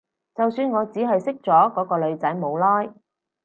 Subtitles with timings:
[0.33, 2.91] 就算我只係識咗嗰個女仔冇耐